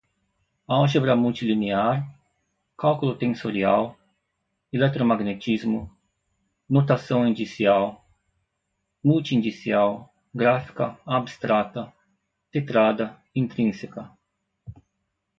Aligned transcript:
álgebra 0.67 1.15
multilinear, 1.15 1.97
cálculo 2.75 3.15
tensorial, 3.15 3.95
eletromagnetismo, 4.73 5.95
notação 6.67 7.27
indicial, 7.27 8.03
multi-indicial, 9.03 10.11
gráfica, 10.33 10.99
abstrata, 11.05 11.93
tetrada, 12.51 13.15
intrínseca 13.35 14.09